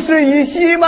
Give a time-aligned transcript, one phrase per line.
[0.00, 0.87] 是一系吗？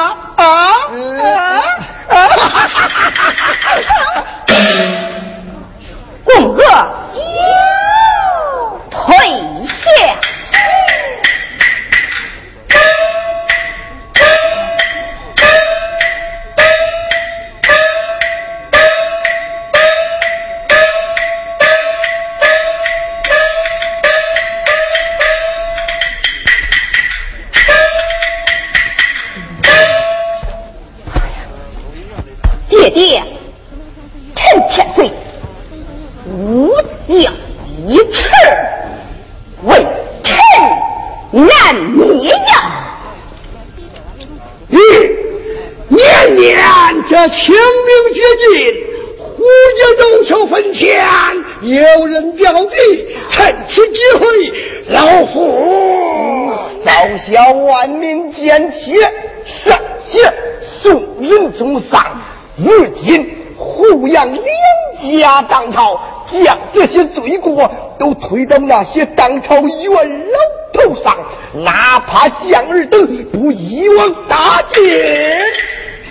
[65.42, 69.92] 当朝将这些罪过都推到那些当朝元
[70.30, 70.38] 老
[70.72, 71.16] 头上，
[71.52, 74.82] 哪怕将儿等不一网打尽，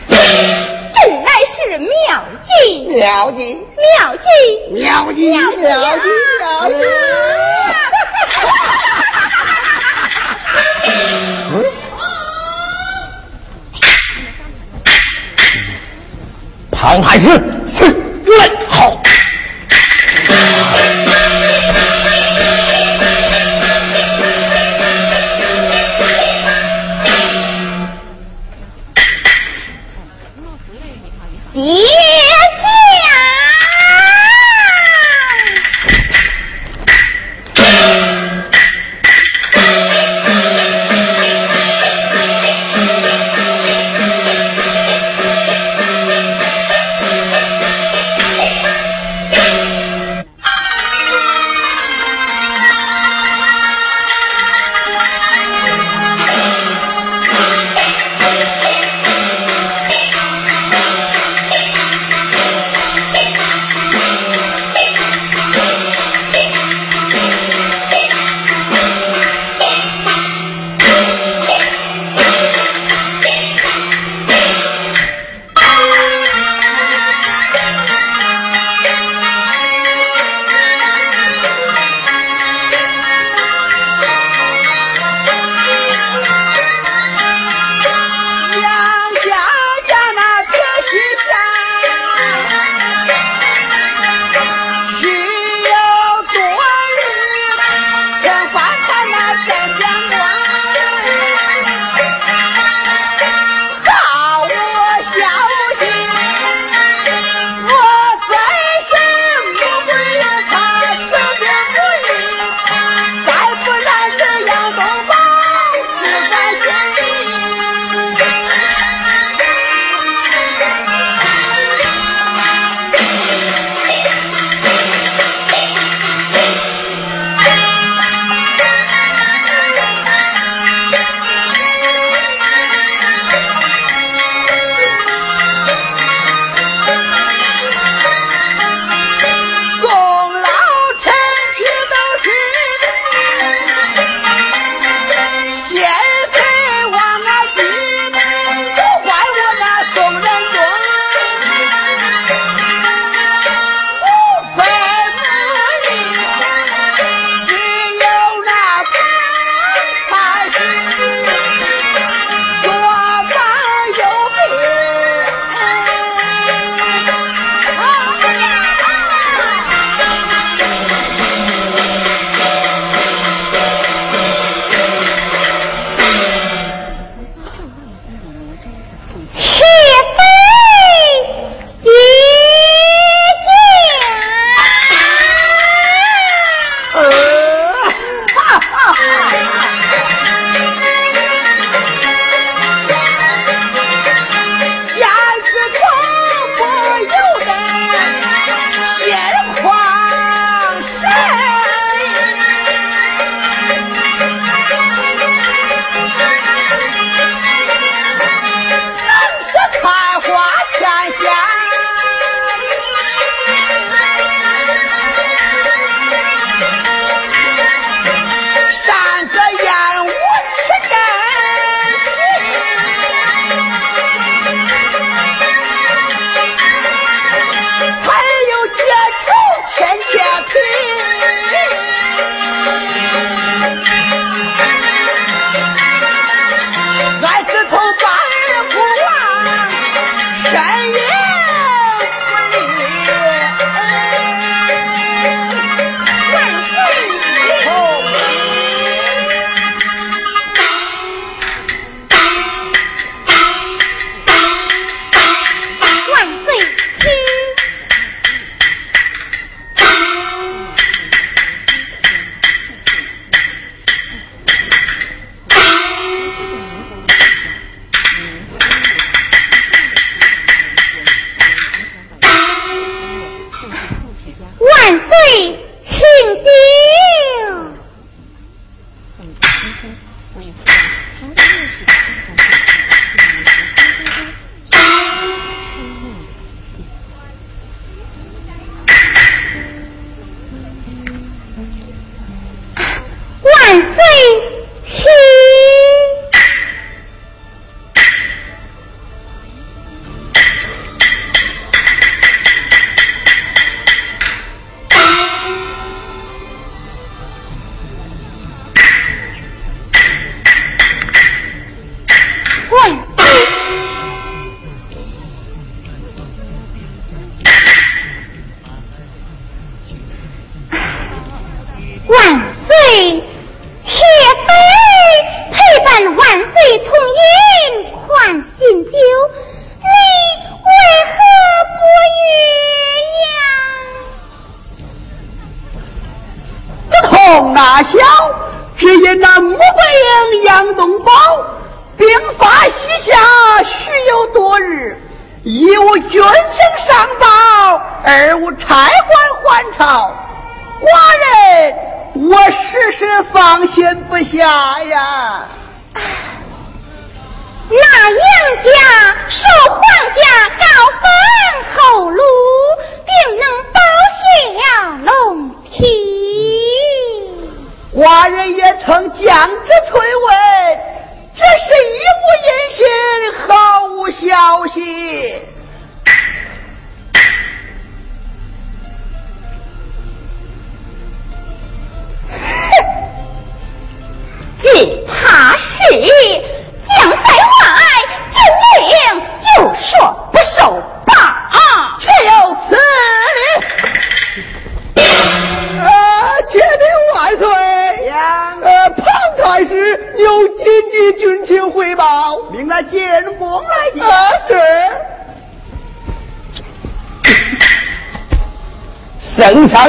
[0.10, 0.18] 朕
[1.24, 1.88] 乃是妙
[2.46, 5.60] 计，妙计，妙计，妙计，妙计，
[6.40, 6.74] 妙计！
[16.72, 17.26] 庞太师，
[17.70, 19.02] 去来好。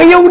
[0.09, 0.30] 圣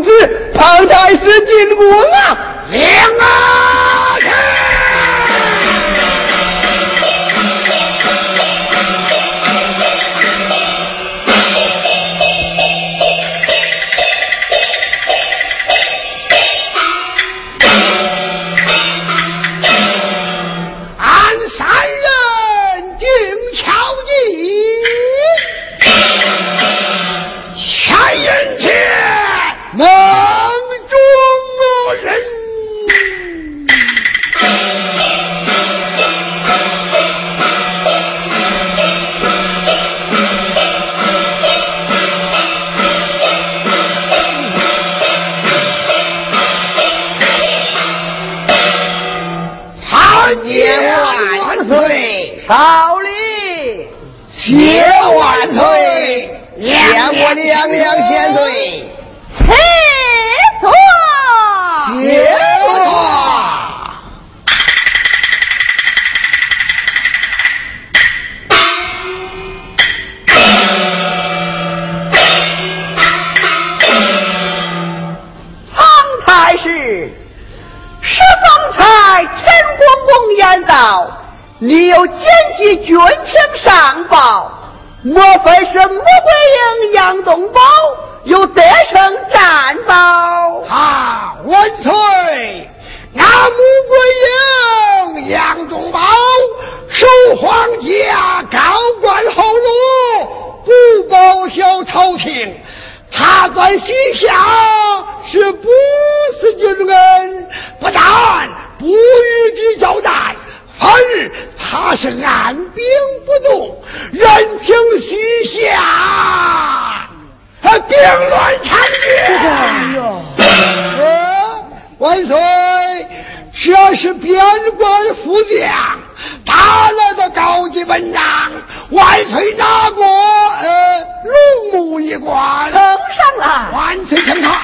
[128.00, 128.52] 高级文章，
[128.90, 131.34] 万岁拿过呃龙
[131.72, 133.70] 目一关，呈上了。
[133.72, 134.60] 万岁称他。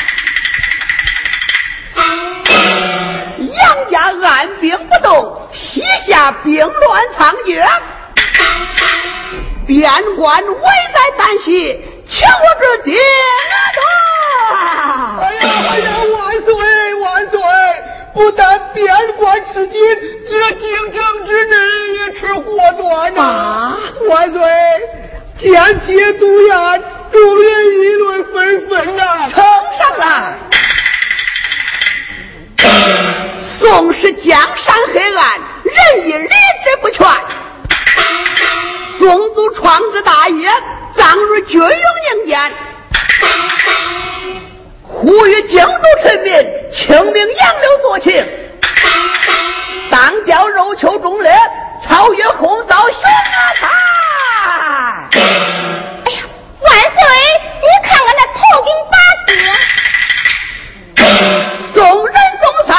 [3.39, 7.63] 杨家按兵不动，西夏兵乱猖獗，
[9.67, 10.63] 边关危
[10.95, 12.99] 在旦夕，请我这爹
[14.53, 15.21] 啊！
[18.17, 18.87] 不但边
[19.19, 19.79] 关吃紧，
[20.27, 21.57] 这京城之内
[21.99, 23.77] 也吃祸端呐！
[24.09, 24.41] 万岁，
[25.37, 26.79] 奸铁毒牙，
[27.13, 29.29] 众人议论纷纷呐！
[29.29, 29.45] 呈
[29.79, 30.39] 上来。
[33.61, 36.29] 纵使江山黑暗，人亦理
[36.65, 37.07] 之不全。
[38.99, 40.49] 宋祖创之大业，
[40.97, 42.41] 葬入军营营间。
[44.89, 46.33] 呼吁京都臣民
[46.77, 48.23] 清明杨柳作情，
[49.91, 51.33] 当教肉球中烈，
[51.89, 52.97] 草原红扫雪
[53.59, 53.71] 山。
[54.45, 55.09] 哎
[56.13, 56.21] 呀，
[56.61, 57.01] 万岁！
[57.63, 58.95] 你看看那头顶八
[59.27, 59.33] 字，
[61.75, 62.77] 众人送上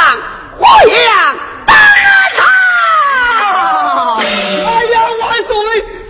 [0.59, 1.01] 胡杨
[1.65, 1.75] 当
[2.37, 2.39] 朝。
[4.63, 5.51] 哎呀，万岁，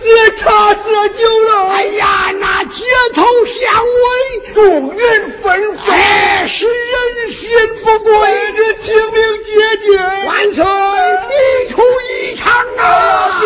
[0.04, 1.50] 这差这酒了。
[1.72, 2.04] 哎呀，
[2.38, 2.76] 那街
[3.14, 4.07] 头巷尾，
[4.58, 7.48] 众人纷纷，哎，是人心
[7.80, 8.12] 不归，
[8.56, 9.52] 这清明节
[9.86, 10.64] 节，万岁，
[11.30, 13.40] 一出一场啊！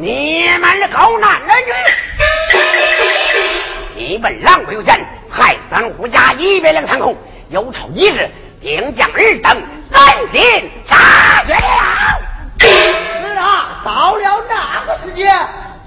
[0.00, 1.48] 你们的狗男人
[3.96, 4.96] 女，你们狼鬼有奸，
[5.28, 8.30] 害咱胡家一百两仓库，有朝一日
[8.60, 9.60] 定将尔等
[9.92, 11.60] 三尽杀绝了。
[12.60, 15.36] 是啊，到了那个时间，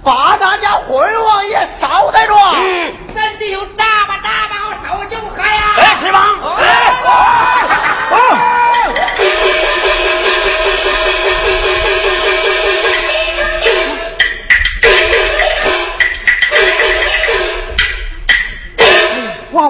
[0.04, 5.74] 把大家回王爷捎带着，嗯咱得有大把大把烧酒喝呀！
[5.78, 6.20] 哎，是吗？
[8.12, 8.38] 娃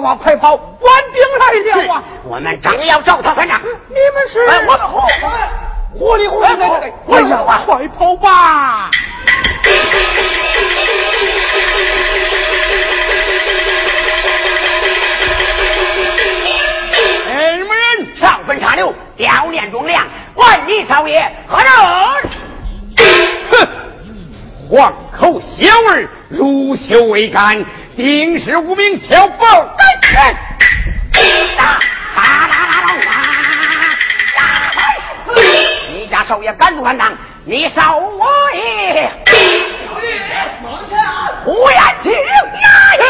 [0.02, 2.02] 娃快跑，官兵来了啊！
[2.24, 4.44] 我们正要找他算账，你们是？
[4.66, 5.00] 我们火
[5.98, 8.90] 火里火里在这里，哎呀，快跑吧！
[17.24, 20.04] 什么人上分插柳，吊念忠良？
[20.34, 21.70] 万里少爷何人？
[23.52, 23.68] 哼，
[24.68, 27.64] 黄口小儿乳臭未干。
[27.96, 29.44] 定是无名小宝，
[30.14, 30.34] 来
[31.56, 31.78] 打
[32.14, 33.20] 打打打打
[34.36, 34.42] 打！
[35.94, 37.12] 你家少爷敢不敢当，
[37.44, 39.10] 你少我也。
[41.44, 43.04] 胡延庆哪有？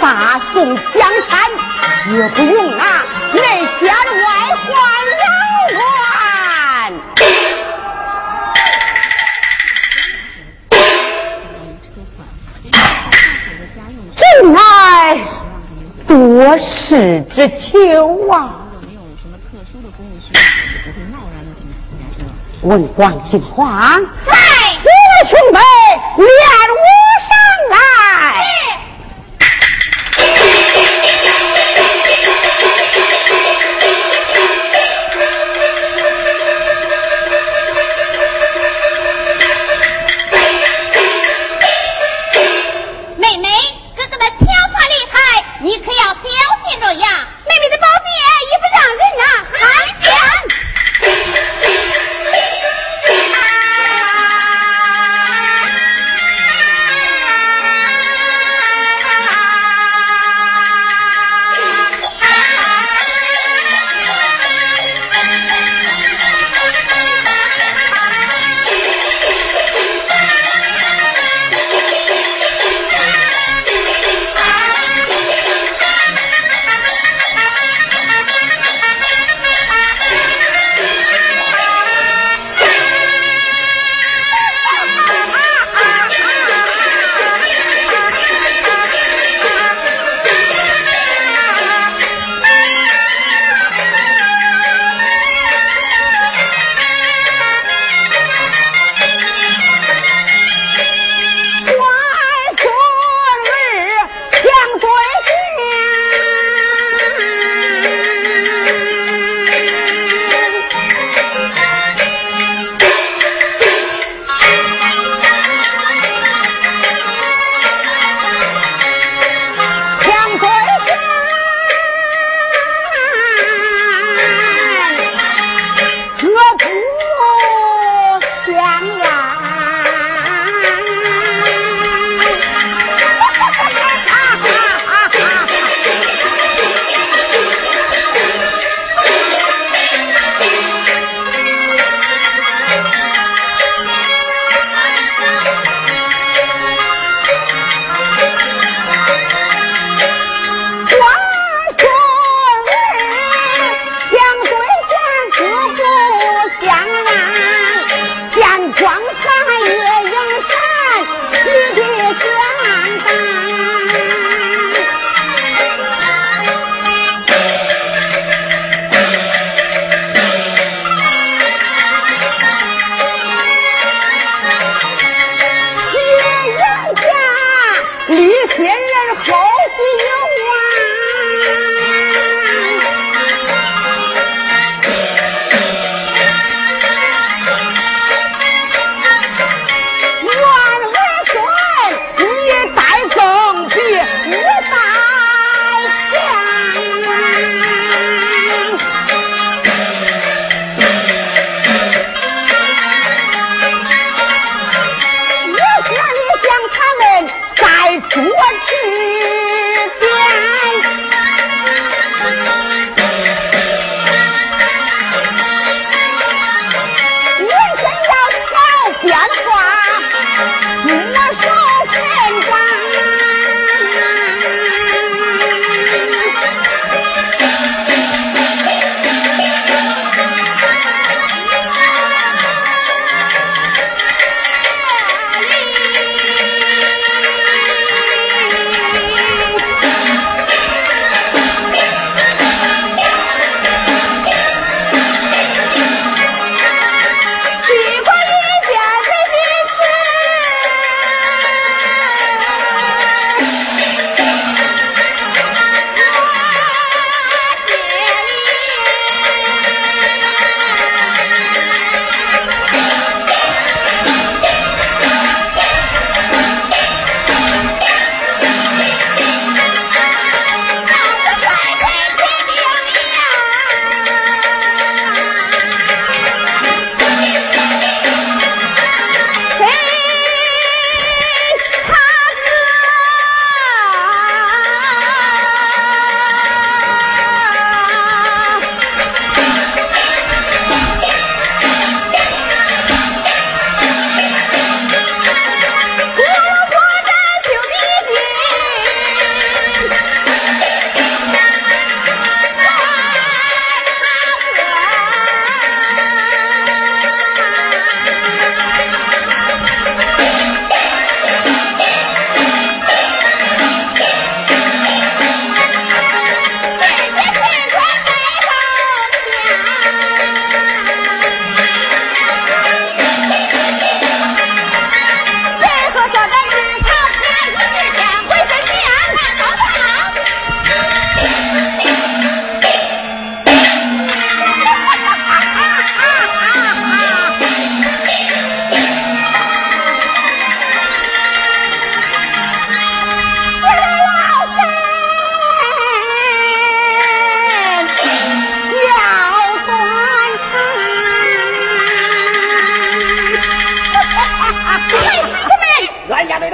[0.00, 1.32] 大宋江山
[2.12, 3.02] 也不用啊
[3.32, 3.40] 内
[3.80, 3.94] 奸外
[4.60, 4.66] 患
[5.20, 5.24] 扰
[5.72, 5.82] 乱。
[14.16, 14.58] 真乃
[16.06, 16.12] 多
[16.58, 18.34] 事之秋啊！
[22.62, 25.58] 问广金黄，在我们兄妹
[26.16, 26.84] 练武
[27.28, 27.30] 上
[27.70, 27.76] 来。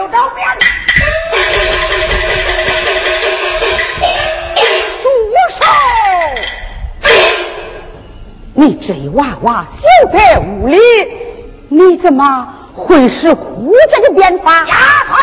[0.09, 0.47] 面。
[5.03, 5.09] 住
[5.59, 5.61] 手！
[8.55, 9.83] 你这娃娃小
[10.13, 10.77] 在屋里，
[11.69, 14.67] 你怎么会是胡家的变法？
[14.67, 14.75] 丫
[15.09, 15.15] 头，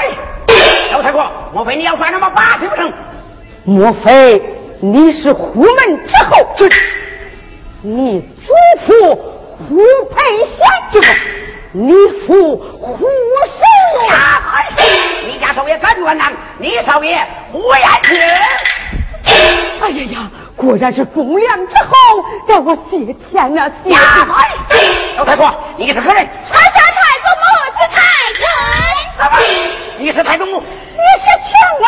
[0.94, 2.92] 老太婆，莫非你要算什么八岁不成？
[3.66, 4.42] 莫非
[4.80, 6.48] 你是虎门之后？
[7.82, 8.54] 你祖
[8.86, 9.16] 父
[9.58, 9.78] 胡
[10.16, 11.02] 佩贤，
[11.74, 11.92] 你
[12.26, 13.06] 父胡守。
[14.10, 14.46] 丫头，
[15.26, 17.16] 你家少爷敢乱当，你少爷
[17.52, 18.18] 胡延庆。
[19.80, 23.70] 哎呀呀，果然是忠良之后，让我谢天呐！
[23.84, 24.34] 谢丫头，
[25.18, 26.28] 老太婆，你是何人？
[26.52, 27.44] 他家太祖母
[27.78, 28.02] 是太
[28.40, 28.42] 子。
[30.00, 30.62] 你是太祖母？
[30.62, 31.50] 你是庆
[31.84, 31.86] 儿。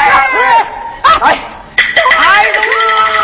[1.21, 1.39] 哎，
[2.11, 3.18] 太祖母。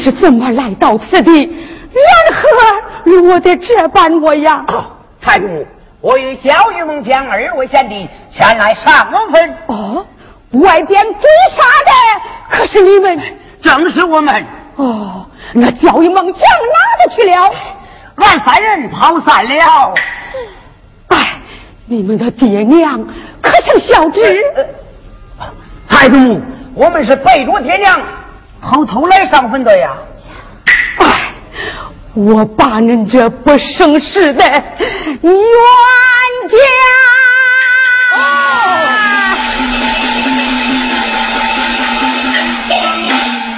[0.00, 1.42] 是怎么来到此地？
[1.42, 4.64] 缘何落得这般模样？
[5.20, 5.66] 太祖，
[6.00, 9.54] 我与小玉梦将二位贤弟前来上坟。
[9.66, 10.06] 哦，
[10.52, 11.92] 外边追杀的
[12.48, 13.20] 可是你们？
[13.60, 14.46] 正是我们。
[14.76, 17.52] 哦，那焦玉梦将哪里去了？
[18.16, 19.94] 俺三人跑散了。
[21.08, 21.36] 哎，
[21.86, 23.04] 你们的爹娘
[23.42, 24.44] 可曾晓知？
[25.88, 26.40] 太祖母，
[26.74, 28.00] 我们是背着爹娘。
[28.62, 29.96] 偷偷来上坟的呀！
[30.98, 31.34] 哎，
[32.14, 34.44] 我把恁这不省事的
[35.22, 35.32] 冤
[36.48, 36.56] 家！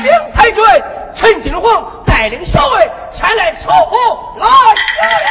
[0.02, 0.62] 梁太君，
[1.14, 5.30] 陈金黄带领守卫前来守候，来了。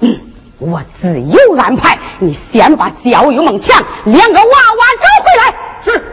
[0.00, 0.20] 嗯，
[0.58, 1.98] 我自有安排。
[2.18, 5.54] 你先把焦玉梦强两个娃娃找回来。
[5.84, 6.11] 是。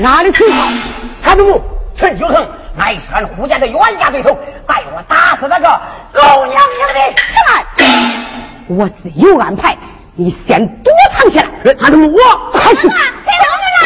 [0.00, 0.44] 哪里去？
[1.22, 1.62] 太祖母，
[1.96, 4.30] 陈九成乃是俺胡家的冤家对头，
[4.66, 5.68] 待我打死那个
[6.12, 6.94] 狗娘娘的
[7.48, 7.64] 来！
[8.68, 9.76] 我自有安排，
[10.14, 11.44] 你先躲藏起来。
[11.74, 12.82] 太祖母，我快去！
[12.82, 12.96] 给我们
[13.82, 13.84] 来！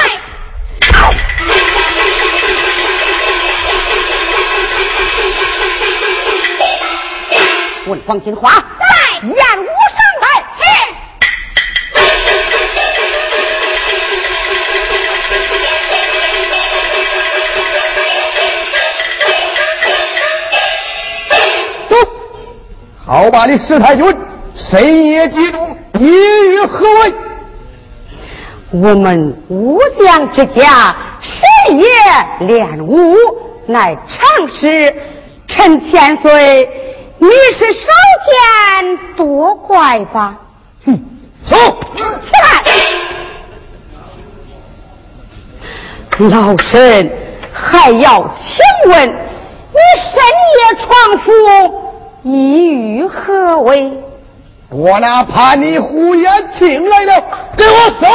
[7.89, 9.21] 问黄金花，来！
[9.23, 9.35] 燕
[23.07, 24.05] 好吧，你石太君，
[24.57, 27.15] 深夜集中，意欲何为？
[28.73, 31.87] 我们武将之家深夜
[32.41, 33.15] 练武，
[33.67, 34.93] 乃常事。
[35.47, 36.69] 陈千岁，
[37.19, 37.93] 你是少
[38.27, 38.35] 见
[39.17, 40.37] 多怪吧？
[40.85, 41.01] 哼，
[41.45, 41.55] 走，
[41.95, 42.03] 起
[42.43, 42.65] 来！
[46.29, 47.09] 老身
[47.53, 48.59] 还要请
[48.91, 50.21] 问你深
[50.57, 50.89] 夜闯
[51.23, 51.31] 府，
[52.27, 53.93] 意欲何为？
[54.69, 57.23] 我哪怕你胡言请来了，
[57.57, 58.09] 给我走！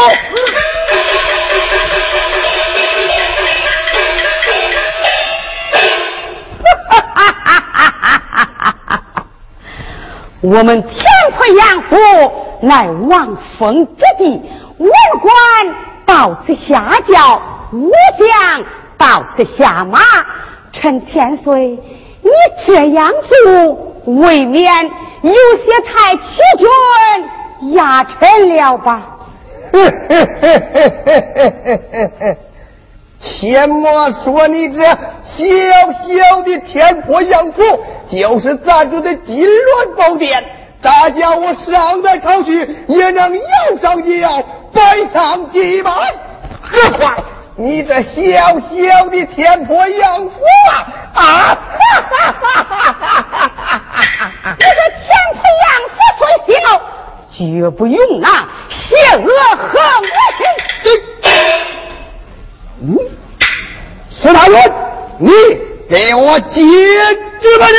[10.41, 10.91] 我们天
[11.37, 11.95] 魁阳府
[12.61, 14.41] 乃王封之地，
[14.77, 14.91] 文
[15.21, 15.31] 官
[16.05, 17.41] 到此下轿，
[17.71, 17.89] 武
[18.19, 18.61] 将
[18.97, 20.01] 到此下马。
[20.73, 21.79] 陈千岁，
[22.21, 22.29] 你
[22.65, 23.09] 这样
[23.45, 24.85] 做，未免
[25.21, 26.21] 有些太欺
[26.57, 29.01] 君压臣了吧？
[33.19, 35.37] 且莫说你这小
[35.93, 37.61] 小的天坡杨府，
[38.09, 40.43] 就是咱住的金銮宝殿，
[40.81, 43.43] 大家我上在朝去，也能摇
[43.81, 44.41] 上一摇，
[44.73, 44.81] 摆
[45.13, 45.91] 上几百。
[46.63, 47.15] 何况
[47.55, 50.31] 你这小小的天坡杨府
[50.71, 50.73] 啊！
[51.13, 51.21] 啊！
[51.53, 52.63] 哈哈哈
[54.43, 56.21] 你这天坡杨府虽
[56.55, 56.57] 小，
[57.31, 57.37] 绝
[57.69, 58.25] 不用那
[58.69, 60.41] 邪恶和恶心。
[62.81, 62.83] 嗯，
[64.09, 64.55] 石大元，
[65.19, 65.29] 你
[65.87, 66.59] 给我接
[67.39, 67.77] 这个人。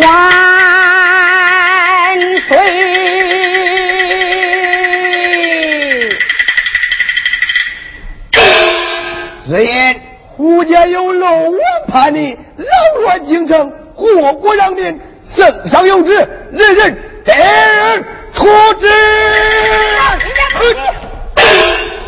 [0.00, 0.08] 万
[2.48, 2.50] 岁！
[9.46, 9.97] 只因
[10.38, 11.52] 胡家有漏王
[11.88, 16.14] 叛逆，扰乱京城，祸国殃民，圣上有旨，
[16.52, 17.34] 人人得
[18.32, 18.46] 出
[18.78, 18.86] 之。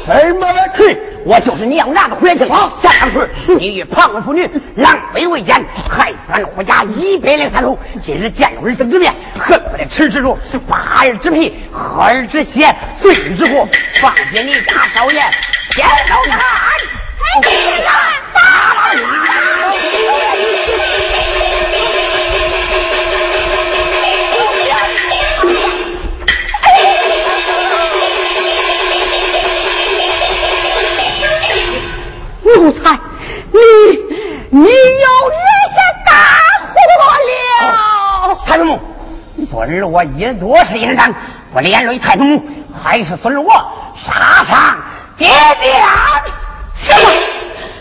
[0.06, 0.46] 什么
[0.78, 0.96] 去？
[1.24, 3.56] 我就是娘家的胡元庆，下堂去！
[3.56, 5.56] 你与庞氏妇女狼狈为奸，
[5.90, 7.76] 害死俺胡家一百零三口。
[8.00, 12.72] 今日见了儿子之面，恨不得吃之肉，扒儿之皮，喝儿之血，
[13.02, 13.66] 碎之骨。
[14.00, 15.20] 放下，你大少爷，
[15.74, 16.38] 见到他，
[32.42, 32.98] 奴才，
[33.52, 33.60] 你
[34.50, 34.68] 你又
[35.28, 35.36] 惹
[35.70, 36.10] 下大
[36.66, 36.74] 祸
[37.28, 38.36] 了！
[38.44, 38.80] 太祖母，
[39.48, 41.08] 孙儿我一做事应当，
[41.52, 42.42] 不连累太祖母，
[42.82, 43.52] 还是孙儿我
[43.96, 44.76] 杀上
[45.16, 45.88] 爹娘。
[46.80, 47.10] 什么？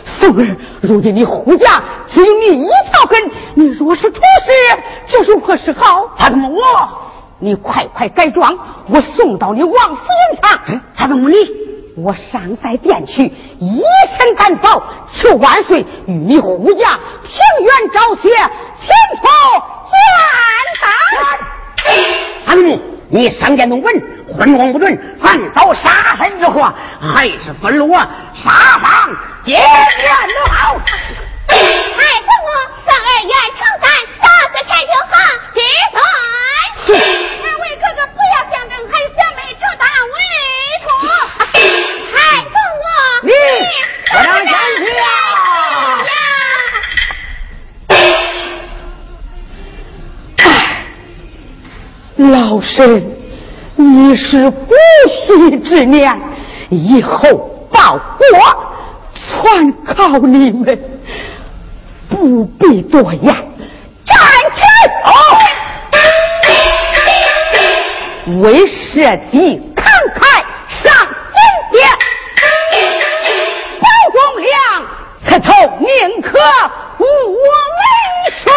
[0.05, 4.21] 宋儿，如今你胡家只有你一条根，你若是出事，
[5.07, 6.09] 这如何是好？
[6.17, 6.89] 他怎么，我
[7.39, 8.57] 你快快改装，
[8.89, 10.59] 我送到你王府隐藏。
[10.95, 11.35] 他怎么你。
[12.01, 13.23] 我尚在殿去，
[13.59, 13.81] 一
[14.17, 14.81] 身担保，
[15.11, 18.87] 求万岁与你胡家平原招谢，前
[19.17, 19.23] 出
[19.89, 19.93] 见
[20.81, 20.87] 大。
[22.45, 22.79] 阿母，
[23.19, 23.93] 你上殿动文，
[24.33, 27.99] 昏王不准，犯遭杀身之祸，还是分了我
[28.41, 29.13] 杀上
[29.43, 30.09] 见面
[30.49, 30.79] 好。
[31.49, 32.49] 太子我
[32.85, 33.91] 生儿愿承担，
[34.21, 35.11] 大罪臣就好。
[37.43, 39.83] 二位哥哥不要相争，还是小妹承担
[40.15, 40.17] 委
[40.85, 40.87] 托。
[42.15, 42.87] 太公我，
[43.23, 43.29] 你
[44.13, 45.03] 我让下去呀！
[52.17, 53.08] 老身
[53.81, 54.75] 你是不
[55.07, 56.13] 惜之年，
[56.69, 57.21] 以后
[57.71, 58.27] 报国
[59.15, 60.77] 全靠你们，
[62.09, 63.33] 不必多言。
[64.03, 64.17] 站
[64.53, 64.61] 起！
[68.41, 68.99] 为社
[69.31, 69.81] 稷慷
[70.13, 70.43] 慨。
[75.25, 76.39] 可头宁可
[76.97, 77.39] 无我
[77.77, 77.81] 为
[78.43, 78.51] 帅，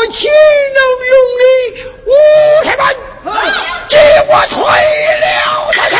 [0.00, 0.26] 老夫岂
[0.72, 0.80] 能
[1.10, 1.44] 容你？
[2.06, 2.12] 武
[2.64, 2.82] 士们，
[3.88, 3.96] 给
[4.28, 4.56] 我退
[5.20, 5.26] 了
[5.74, 5.94] 他去！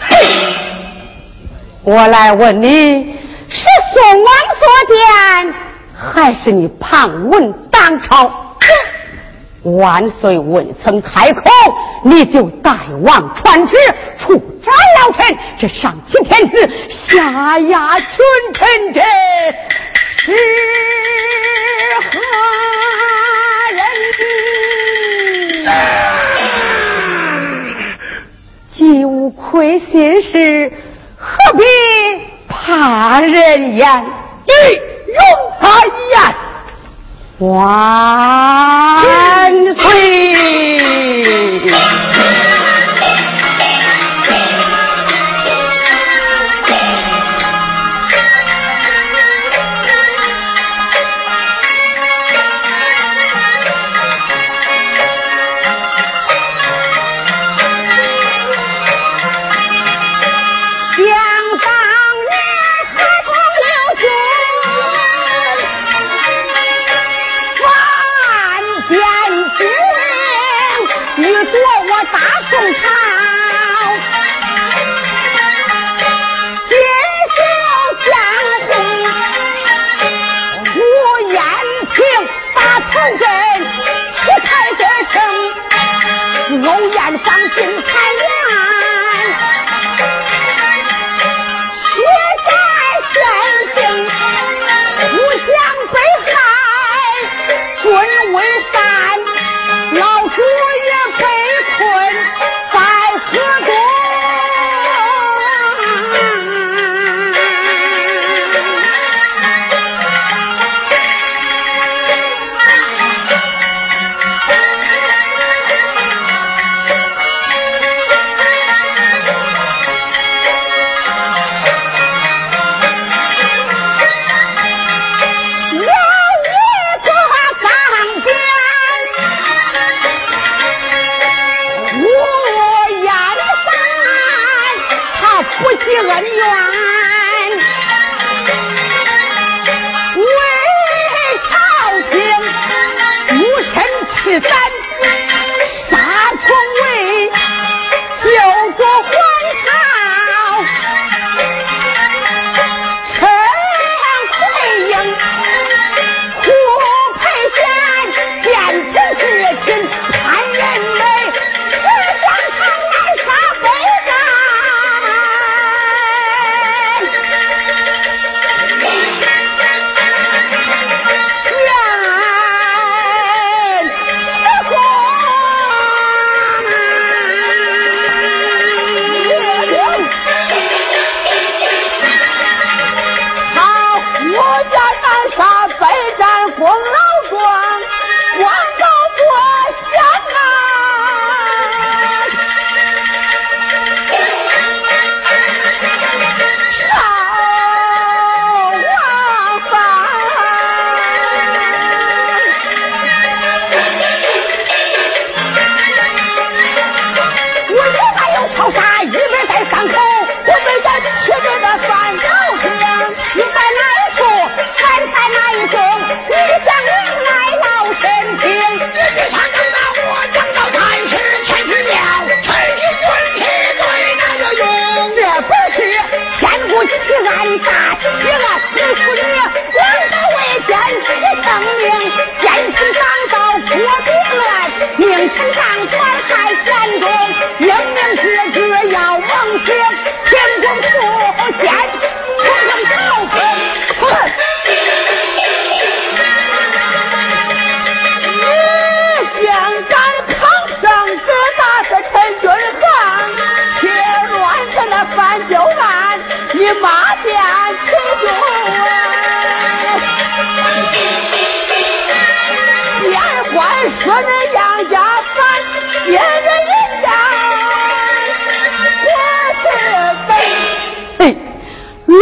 [0.00, 0.14] 嘿，
[1.84, 3.14] 我来问你，
[3.50, 5.54] 是宋王所见，
[5.94, 8.32] 还是你旁闻当朝？
[9.64, 11.42] 万岁未曾开口，
[12.02, 13.76] 你就大王传旨
[14.18, 14.32] 处
[14.64, 14.72] 斩
[15.02, 18.08] 老臣，这上欺天子，下压群
[18.54, 19.00] 臣，这
[20.16, 20.32] 是
[22.00, 22.04] 何
[23.74, 23.80] 人？
[28.70, 30.72] 既无亏心事，
[31.16, 31.26] 何
[31.58, 31.64] 必
[32.48, 34.04] 怕人言？
[34.46, 34.52] 你
[35.12, 35.20] 容
[35.60, 36.18] 他一言。
[37.40, 37.46] 万
[39.74, 39.82] 岁！
[82.98, 83.38] 是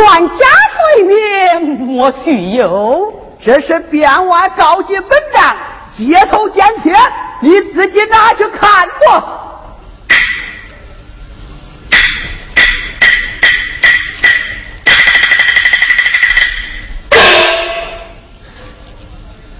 [0.07, 0.47] 万家
[0.95, 3.13] 罪名莫须有，
[3.45, 5.57] 这是编外告急本章
[5.99, 6.95] 街头剪贴，
[7.41, 9.43] 你自己拿去看吧。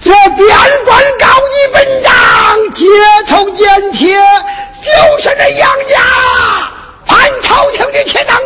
[0.01, 0.47] 这边
[0.85, 2.13] 关告你本章
[2.73, 2.85] 街
[3.27, 4.17] 头剪贴，
[4.81, 5.99] 就是这杨家
[7.05, 8.37] 反朝廷的铁囊。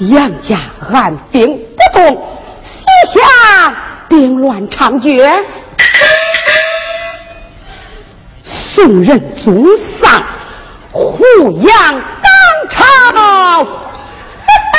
[0.00, 0.60] 杨家
[0.92, 2.24] 按兵不动，
[2.62, 2.68] 四
[3.18, 3.74] 下
[4.08, 5.42] 兵乱猖獗，
[8.44, 9.66] 宋人纵
[10.00, 10.22] 丧
[10.92, 11.18] 胡
[11.60, 12.30] 杨当
[12.70, 12.84] 朝，
[13.64, 13.68] 嘿
[14.72, 14.78] 嘿。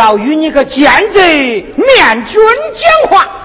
[0.00, 2.40] 要与你个奸贼面君
[2.74, 3.39] 讲话。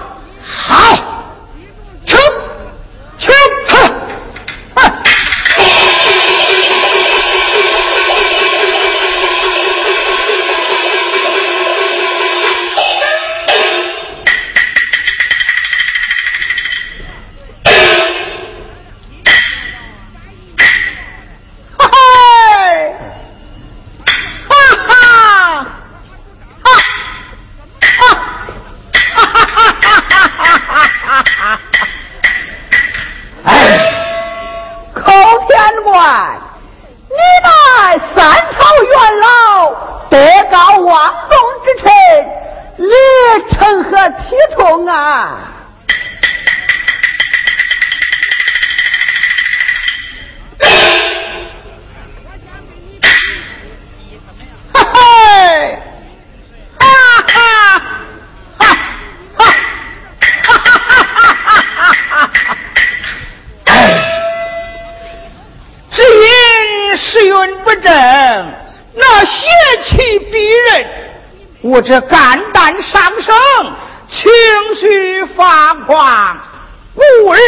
[77.36, 77.38] 日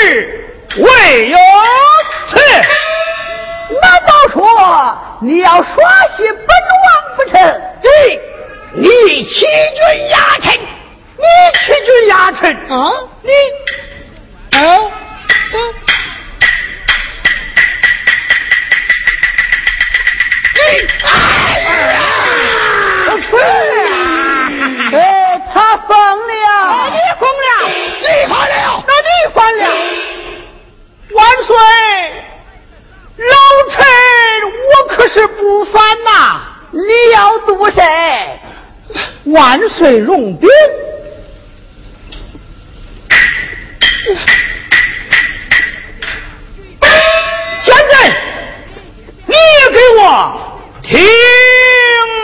[0.76, 1.39] 未有
[2.30, 2.36] 此。
[3.82, 4.39] 难道说
[5.22, 5.64] 你要耍
[6.16, 6.47] 戏本
[6.84, 6.86] 王
[7.16, 7.32] 不成？
[7.82, 7.89] 对，
[8.74, 8.89] 你
[9.28, 10.47] 欺君压臣，
[11.16, 11.24] 你
[11.64, 12.72] 欺君压臣啊！
[13.22, 13.30] 你
[14.59, 14.59] 啊！
[24.91, 24.97] 哎，
[25.53, 25.93] 他疯
[26.26, 26.32] 了！
[26.91, 27.51] 你疯了！
[27.68, 28.84] 你疯了！
[29.39, 29.64] 那你疯了！
[31.14, 31.57] 万岁，
[33.18, 33.34] 老
[33.70, 33.78] 臣
[34.68, 36.43] 我可是不犯呐！
[36.72, 37.80] 你要做谁？
[39.26, 40.49] 万岁容禀。
[47.62, 48.09] 现在，
[49.26, 50.99] 你也给我听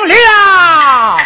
[0.08, 1.18] 了。